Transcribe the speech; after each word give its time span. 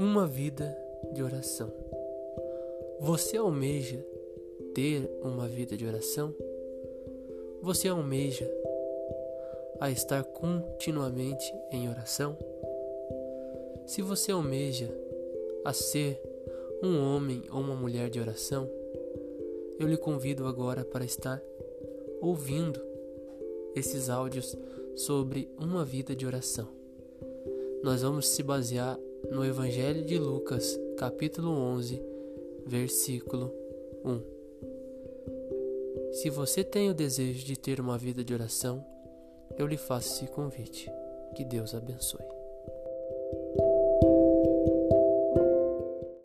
Uma 0.00 0.26
vida 0.26 0.74
de 1.12 1.22
oração. 1.22 1.70
Você 3.00 3.36
almeja 3.36 4.02
ter 4.74 5.06
uma 5.22 5.46
vida 5.46 5.76
de 5.76 5.84
oração? 5.84 6.34
Você 7.60 7.86
almeja 7.86 8.50
a 9.78 9.90
estar 9.90 10.24
continuamente 10.24 11.52
em 11.70 11.86
oração? 11.86 12.34
Se 13.84 14.00
você 14.00 14.32
almeja 14.32 14.90
a 15.66 15.74
ser 15.74 16.18
um 16.82 16.98
homem 16.98 17.42
ou 17.52 17.60
uma 17.60 17.76
mulher 17.76 18.08
de 18.08 18.18
oração, 18.18 18.70
eu 19.78 19.86
lhe 19.86 19.98
convido 19.98 20.46
agora 20.46 20.82
para 20.82 21.04
estar 21.04 21.42
ouvindo 22.22 22.80
esses 23.76 24.08
áudios 24.08 24.56
sobre 24.96 25.50
uma 25.58 25.84
vida 25.84 26.16
de 26.16 26.26
oração. 26.26 26.68
Nós 27.82 28.00
vamos 28.00 28.26
se 28.28 28.42
basear 28.42 28.98
no 29.30 29.44
Evangelho 29.44 30.04
de 30.04 30.18
Lucas, 30.18 30.78
capítulo 30.98 31.50
11, 31.50 32.02
versículo 32.66 33.54
1. 34.04 34.22
Se 36.12 36.28
você 36.28 36.64
tem 36.64 36.90
o 36.90 36.94
desejo 36.94 37.44
de 37.44 37.56
ter 37.56 37.80
uma 37.80 37.96
vida 37.96 38.24
de 38.24 38.34
oração, 38.34 38.84
eu 39.56 39.66
lhe 39.66 39.76
faço 39.76 40.14
esse 40.14 40.26
convite. 40.32 40.90
Que 41.34 41.44
Deus 41.44 41.74
abençoe. 41.74 42.39